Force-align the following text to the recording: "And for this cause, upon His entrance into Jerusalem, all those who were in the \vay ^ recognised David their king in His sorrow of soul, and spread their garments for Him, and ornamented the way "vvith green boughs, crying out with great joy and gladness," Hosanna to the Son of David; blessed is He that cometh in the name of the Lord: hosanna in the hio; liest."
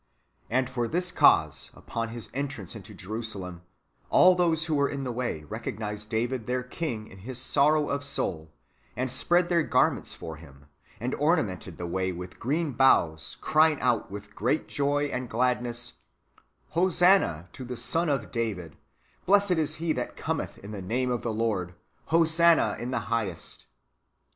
"And 0.49 0.67
for 0.67 0.87
this 0.87 1.11
cause, 1.11 1.69
upon 1.75 2.09
His 2.09 2.31
entrance 2.33 2.75
into 2.75 2.95
Jerusalem, 2.95 3.61
all 4.09 4.33
those 4.33 4.65
who 4.65 4.73
were 4.73 4.89
in 4.89 5.03
the 5.03 5.13
\vay 5.13 5.41
^ 5.41 5.45
recognised 5.47 6.09
David 6.09 6.47
their 6.47 6.63
king 6.63 7.05
in 7.05 7.19
His 7.19 7.37
sorrow 7.37 7.87
of 7.87 8.03
soul, 8.03 8.51
and 8.97 9.11
spread 9.11 9.47
their 9.47 9.61
garments 9.61 10.15
for 10.15 10.37
Him, 10.37 10.65
and 10.99 11.13
ornamented 11.13 11.77
the 11.77 11.85
way 11.85 12.11
"vvith 12.11 12.39
green 12.39 12.71
boughs, 12.71 13.37
crying 13.41 13.79
out 13.79 14.09
with 14.09 14.33
great 14.35 14.67
joy 14.67 15.05
and 15.13 15.29
gladness," 15.29 15.99
Hosanna 16.69 17.49
to 17.53 17.63
the 17.63 17.77
Son 17.77 18.09
of 18.09 18.31
David; 18.31 18.77
blessed 19.27 19.51
is 19.51 19.75
He 19.75 19.93
that 19.93 20.17
cometh 20.17 20.57
in 20.63 20.71
the 20.71 20.81
name 20.81 21.11
of 21.11 21.21
the 21.21 21.31
Lord: 21.31 21.75
hosanna 22.05 22.75
in 22.79 22.89
the 22.89 23.01
hio; 23.01 23.35
liest." 23.35 23.65